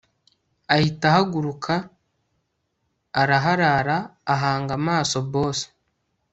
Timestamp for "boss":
5.31-5.59